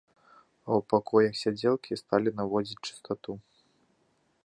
А 0.67 0.69
ў 0.79 0.85
пакоях 0.93 1.33
сядзелкі 1.43 1.99
сталі 2.03 2.29
наводзіць 2.41 2.83
чыстату. 2.89 3.41